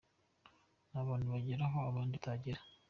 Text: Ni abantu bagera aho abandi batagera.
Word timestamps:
Ni 0.89 0.97
abantu 1.03 1.25
bagera 1.33 1.63
aho 1.67 1.77
abandi 1.89 2.11
batagera. 2.17 2.59